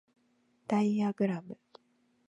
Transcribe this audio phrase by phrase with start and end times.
[0.67, 1.59] ダイアグラム